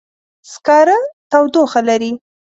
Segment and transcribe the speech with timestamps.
[0.51, 0.97] سکاره
[1.31, 2.11] تودوخه لري.